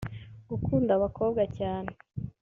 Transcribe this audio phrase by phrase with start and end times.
[0.49, 1.91] gukunda abakobwa cyane